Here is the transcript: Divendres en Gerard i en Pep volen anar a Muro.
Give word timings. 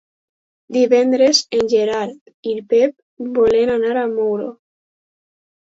Divendres 0.77 1.41
en 1.59 1.69
Gerard 1.75 2.49
i 2.53 2.57
en 2.57 2.65
Pep 2.73 2.99
volen 3.39 3.77
anar 3.79 3.95
a 4.07 4.11
Muro. 4.19 4.53